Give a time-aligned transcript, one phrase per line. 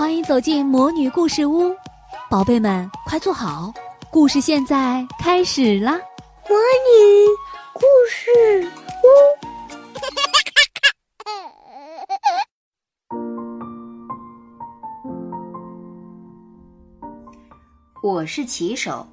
[0.00, 1.76] 欢迎走进魔女故事屋，
[2.30, 3.70] 宝贝们快坐好，
[4.10, 5.92] 故事现在开始啦！
[6.48, 7.28] 魔女
[7.74, 8.66] 故事
[18.00, 19.06] 屋， 我是骑手。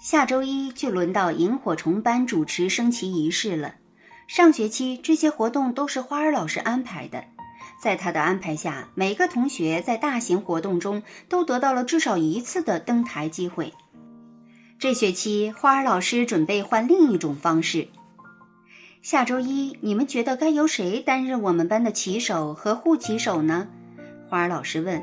[0.00, 3.74] 下周一就轮到萤火虫班主持升旗仪式了。
[4.28, 7.24] 上学期这些活动都是花儿老师安排的。
[7.80, 13.72] 在他的安排下，每个同学在大型活动中都得到了至少一次的登台机会。
[14.78, 17.88] 这学期，花儿老师准备换另一种方式。
[19.00, 23.68] 下周一，你们觉得该由谁担任我们班的旗手和护旗手呢？
[24.28, 25.02] 花儿老师问。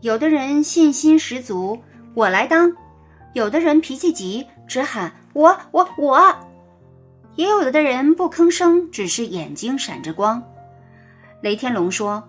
[0.00, 1.78] 有的人信心十足，
[2.14, 2.70] 我来当；
[3.34, 6.18] 有的人脾气急，只喊我我我；
[7.36, 10.42] 也有的人不吭声，只是眼睛闪着光。
[11.42, 12.28] 雷天龙说：“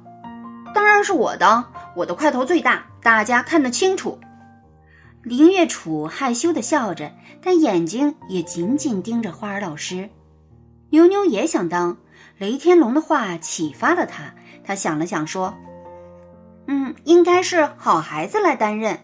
[0.74, 1.66] 当然是我的，
[1.96, 4.20] 我的块头最大，大家看得清楚。”
[5.24, 10.10] 林月楚害羞地笑着，但眼睛也紧紧盯着花儿老师。
[10.90, 11.98] 牛牛也想当，
[12.38, 14.34] 雷天龙的话启发了他。
[14.63, 15.54] 他想了想说
[16.68, 19.00] ：“嗯，应该是好孩子来担任。”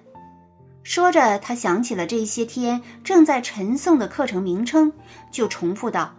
[0.84, 4.94] 说着，他想起了这些天正在陈诵的课程名称，
[5.31, 6.16] 就重复道：“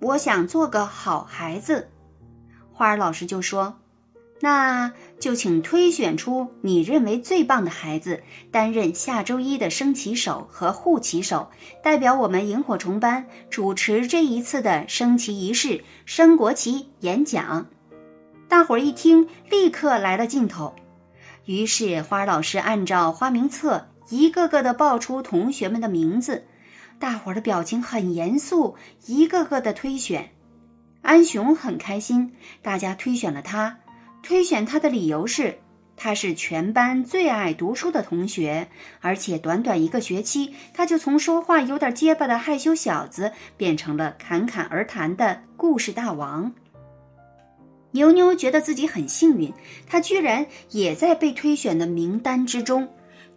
[0.00, 1.90] 我想做个好孩子。”
[2.74, 3.78] 花儿老师就说
[4.42, 11.48] ：“那就请推选出你认为最棒的孩子，担任下周一的升旗手和护旗手，
[11.84, 17.64] 代表我们萤火虫班主持这一次的升旗仪式、升国旗、演讲。”
[18.48, 20.74] 大伙儿一听，立刻来了劲头。
[21.44, 26.44] 于是花儿老师按照花名册一个个的报出同学们的名字，
[26.98, 28.74] 大伙儿的表情很严肃，
[29.06, 30.30] 一个个的推选。
[31.04, 33.76] 安雄很开心，大家推选了他。
[34.22, 35.58] 推选他的理由是，
[35.98, 38.66] 他是全班最爱读书的同学，
[39.02, 46.50] 而且短短一个学期，他就从说话有点结巴的害羞小子，变成了侃侃而谈的故事大王。
[47.90, 49.52] 牛牛觉得自己很幸运，
[49.86, 52.88] 他居然也在被推选的名单之中。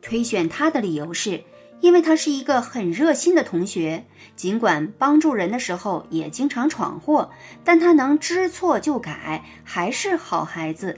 [0.01, 1.43] 推选他的理由是。
[1.79, 4.05] 因为他是一个很热心的同学，
[4.35, 7.29] 尽管帮助人的时候也经常闯祸，
[7.63, 10.95] 但他能知错就改，还是好孩子。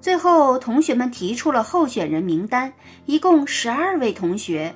[0.00, 2.72] 最后，同学们提出了候选人名单，
[3.06, 4.74] 一共十二位同学，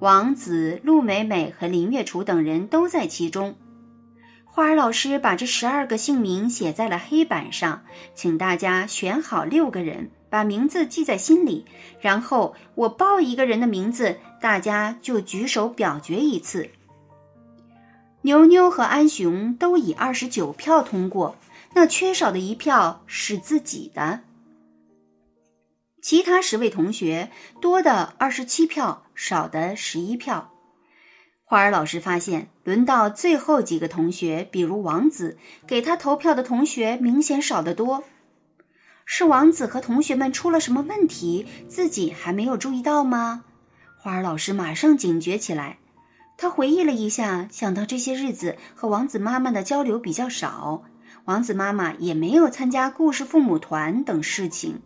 [0.00, 3.54] 王子、陆美美和林月楚等人都在其中。
[4.44, 7.82] 花儿老师把这十二个姓名写在了黑板上，
[8.14, 10.10] 请大家选好六个人。
[10.28, 11.64] 把名字记在心里，
[12.00, 16.70] 然后我报一个人的名字，大家就举手表决一次。
[18.22, 21.36] 牛牛和安雄都以二十九票通过，
[21.74, 24.20] 那缺少的一票是自己的。
[26.02, 30.52] 其他十位同学多的二十七票，少的十一票。
[31.44, 38.02] 花儿老师发现，轮到最后几个同学，比如王子，给他投票的同学明显少得多。
[39.08, 43.44] 是王子和同学们出了什么问题，自己还没有注意到吗？
[43.96, 45.78] 花儿老师马上警觉起来。
[46.36, 50.82] 他回忆了一下，想到这些日子和王子妈妈的交流比较少，
[51.24, 54.82] 王子妈妈也没有参加故事父母团等事情，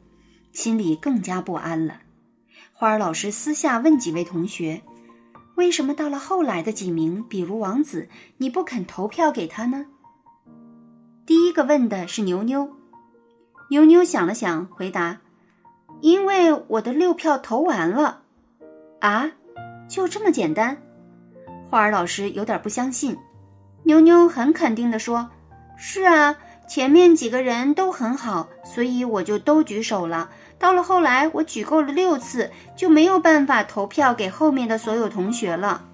[0.53, 2.03] 心里更加不安了。
[2.73, 4.83] 花儿老师私下问几位同学
[5.57, 9.87] ：“为什么到了后来的几名，比如王子，你不肯投票给他呢？”
[11.25, 12.77] 第一个问的是牛牛。
[13.71, 15.19] 妞妞想了想，回答
[16.03, 18.23] ：“因为我的六票投完了。”
[18.99, 19.31] 啊，
[19.89, 20.77] 就这么简单？
[21.71, 23.17] 花儿老师有点不相信。
[23.85, 25.31] 妞妞很肯定地说
[25.79, 26.35] ：“是啊，
[26.69, 30.31] 前面几个人都很好，所以我就都举手了。
[30.59, 35.85] 到了后来，我举够了六次，就没有办法投票给后面的所有同学了。”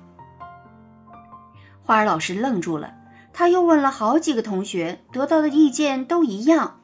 [1.84, 2.94] 花儿老师愣住了，
[3.34, 6.80] 他又问了好几个同学，得到的意见都一样。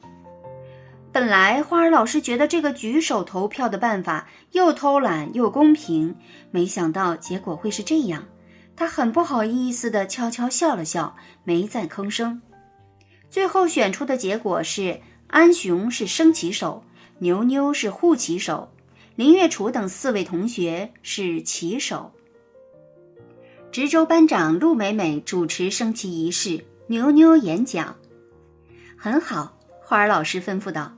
[1.12, 6.16] 本来花儿老师觉得这个举手投票的办法又偷懒又公平，
[6.50, 8.24] 没想到结果会是这样。
[8.74, 11.14] 他很不好意思地悄悄笑了笑，
[11.44, 12.40] 没再吭声。
[13.28, 16.82] 最后选出的结果是：安雄是升旗手，
[17.18, 18.72] 牛牛是护旗手，
[19.14, 22.10] 林月楚等四位同学是旗手。
[23.70, 27.94] 值周班长陆美美主持升旗仪式，牛牛演讲。
[28.96, 30.90] 很好，花儿老师吩咐道。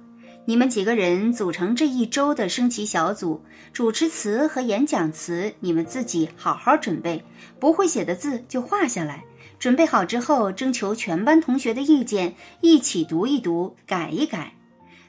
[0.47, 3.43] 你们几个人组成这一周的升旗小组，
[3.73, 7.25] 主持词和演讲词你们自己好好准备，
[7.59, 9.25] 不会写的字就画下来。
[9.59, 14.53] 准备好之后，征求全班同学的意见，一起读一读，改一改。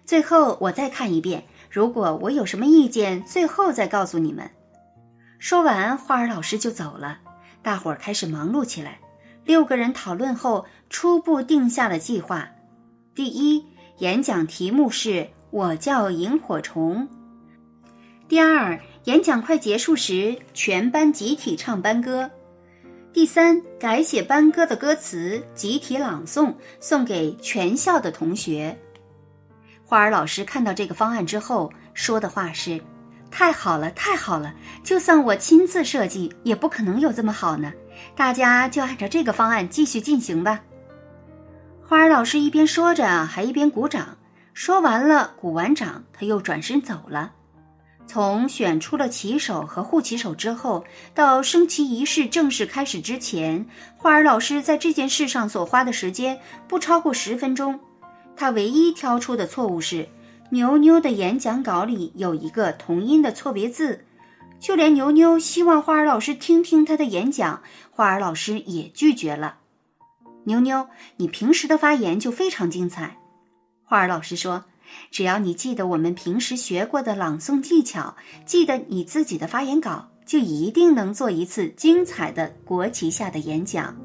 [0.06, 4.50] 最后我再看一遍，如果我有什么意见，最后再告诉你们。
[5.38, 7.20] 说完，花儿老师就走了。
[7.62, 9.00] 大伙儿开始忙碌起来。
[9.44, 12.50] 六个人讨论后，初步定下了计划：
[13.14, 13.66] 第一，
[14.00, 17.08] 演讲题目是“我叫萤火虫”；
[18.28, 22.30] 第二，演讲快结束时，全班集体唱班歌；
[23.14, 28.78] 第三，改写班歌的歌词，集体朗诵，送给全校的同学。
[29.86, 32.82] 花儿老师看到这个方案之后说的话是
[33.32, 34.54] ：“太好了，太好了！
[34.84, 37.72] 就算我亲自设计，也不可能有这么好呢。
[38.14, 40.62] 大家就按照这个方案继续进行吧。”
[41.88, 44.18] 花儿老师一边说着，还一边鼓掌。
[44.56, 47.32] 说完了，鼓完掌，他又转身走了。
[48.08, 50.84] 从选出了旗手和护旗手之后，
[51.14, 57.80] 到升旗仪式正式开始之前，花儿老师在这件事上所花的时间不超过十分钟。
[58.36, 60.10] 他唯一挑出的错误是，
[60.50, 64.04] 牛妞的演讲稿里有一个同音的错别字。
[64.60, 67.62] 就连牛妞希望花儿老师听听他的演讲，
[67.92, 69.58] 花儿老师也拒绝了。
[70.46, 70.88] 妞妞，
[71.18, 73.18] 你平时的发言就非常精彩。
[73.84, 74.66] 花儿老师说
[75.12, 78.16] ：“只要你记得我们平时学过的朗诵技巧，
[78.46, 83.96] 记得你自己的发言稿，就一定能做一次精彩的国旗下的演讲。”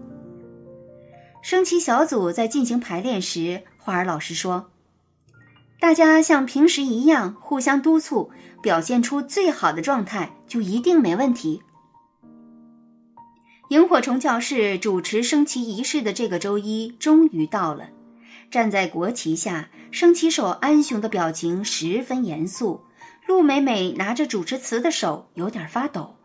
[1.42, 3.62] 升旗小组在进行排练时。
[3.78, 4.70] 花儿老师说
[5.80, 8.30] ：“大家像平时一样互相督促，
[8.62, 11.62] 表现出最好的状态，就一定没问题。”
[13.70, 17.88] 萤火虫教室主持升旗仪式的这个周一终于到了。
[18.50, 22.80] 站在国旗下，升旗手安雄的表情十分严肃。
[23.28, 26.16] 陆美美拿着主持词的手有点发抖，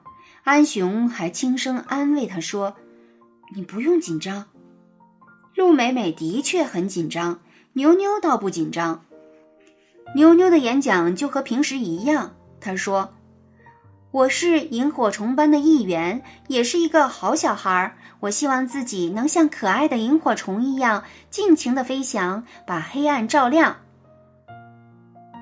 [0.43, 2.77] 安雄还轻声安慰她说
[3.55, 4.45] ：“你不用紧张。”
[5.53, 7.41] 陆美美的确很紧张。
[7.73, 9.05] 牛牛倒不紧张，
[10.15, 12.35] 牛牛的演讲就和平时一样。
[12.59, 13.13] 他说
[14.15, 17.97] ：“我是萤火虫班的一员，也是一个好小孩儿。
[18.21, 23.75] 我希望自己能像可爱的萤火虫一样，尽情的飞翔，把黑暗照亮。”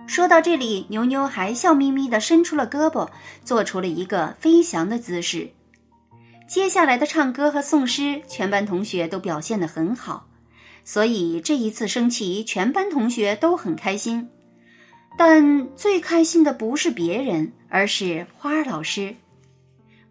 [0.10, 3.08] 说到这里，牛牛还笑眯眯的伸出了胳膊，
[3.46, 5.52] 做出了一个飞翔的姿势。
[6.48, 10.26] 接下来的唱歌和诵诗，全班同学都表现得很好。
[10.84, 14.30] 所以这一次升旗，全班同学都很开心，
[15.18, 19.16] 但最开心的不是别人，而是花儿老师。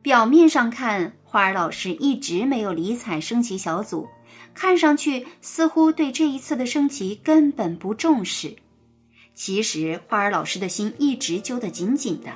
[0.00, 4.08] 表面上看，花儿老师一直没有理睬升旗小组，
[4.54, 8.56] 看上去似乎对这一次的升旗根本不重视。
[9.34, 12.30] 其实，花儿老师的心一直揪得紧紧的。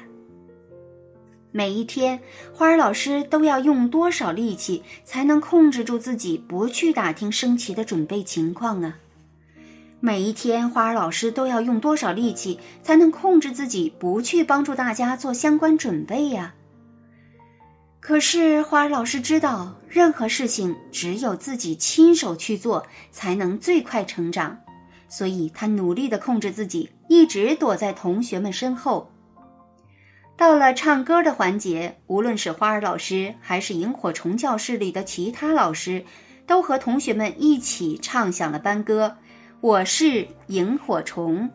[1.52, 2.20] 每一天，
[2.52, 8.98] 花儿老师都要用多少力气才能控制住自己不去打听升旗的准备情况啊？
[9.98, 16.54] 每一天，花儿老师都要用多少力气才能控制自己不去帮助大家做相关准备呀？
[17.98, 24.58] 可是，花儿老师知道，任何事情只有自己亲手去做，才能最快成长，
[25.08, 29.10] 所以他努力的控制自己，一直躲在同学们身后。
[30.36, 36.04] 到了唱歌的环节，无论是花儿老师还是萤火虫教室里的其他老师，
[36.46, 39.16] 都和同学们一起唱响了班歌。
[39.62, 41.48] 我是萤火虫，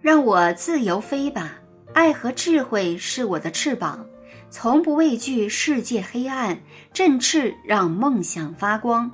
[0.00, 1.52] 让我自由飞吧！
[1.92, 4.04] 爱和智慧是我的翅膀，
[4.48, 6.58] 从不畏惧世界黑暗，
[6.94, 9.10] 振翅让梦想发光。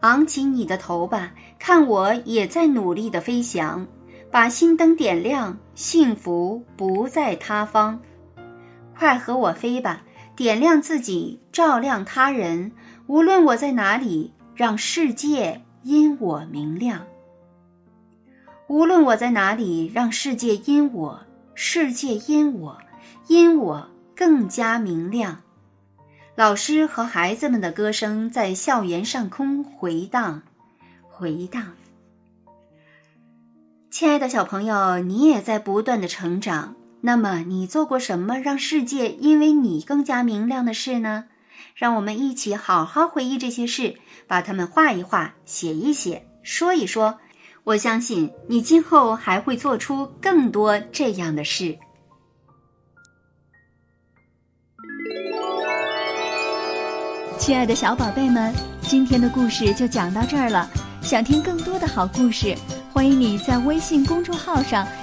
[0.00, 3.86] 昂起你的头吧，看我也在努力的飞翔。
[4.32, 8.00] 把心灯点亮，幸福不在他方。
[8.96, 10.02] 快和我飞吧，
[10.36, 12.72] 点亮自己，照亮他人。
[13.06, 17.06] 无论我在哪里，让世界因我明亮。
[18.66, 21.20] 无论我在哪里，让世界因我，
[21.54, 22.78] 世界因我，
[23.28, 25.40] 因我更加明亮。
[26.34, 30.42] 老师和孩子们的歌声在校园上空回荡，
[31.08, 31.72] 回荡。
[33.90, 36.76] 亲爱的小朋友，你也在不断的成长。
[37.00, 41.28] 那么，你做过什么让世界因为你更加明亮的事呢？
[41.74, 47.18] 让我们一起好好回忆这些事，把它们画一画、写一写、说一说。
[47.64, 51.78] 我相信你今后还会做出更多这样的事。
[57.38, 60.68] 亲爱的小宝贝们，今天的故事就讲到这儿了。
[61.02, 62.54] 想听更多的好故事。
[62.92, 64.86] 欢迎你在微信公众号上